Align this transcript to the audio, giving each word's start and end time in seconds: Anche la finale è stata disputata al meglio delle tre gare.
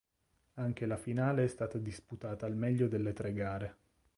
Anche 0.55 0.87
la 0.87 0.97
finale 0.97 1.43
è 1.43 1.47
stata 1.47 1.77
disputata 1.77 2.47
al 2.47 2.55
meglio 2.55 2.87
delle 2.87 3.13
tre 3.13 3.33
gare. 3.33 3.77